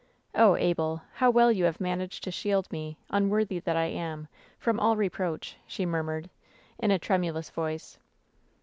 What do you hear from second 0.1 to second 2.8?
"Oh, Abel, how well you have managed to shield